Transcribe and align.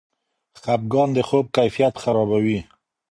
خفګان 0.61 1.09
د 1.13 1.19
خوب 1.27 1.45
کیفیت 1.57 1.93
خرابوي. 2.03 2.59